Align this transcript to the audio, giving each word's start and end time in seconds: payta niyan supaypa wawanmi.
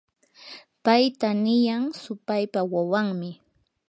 payta 0.83 1.29
niyan 1.43 1.83
supaypa 2.01 2.61
wawanmi. 2.71 3.31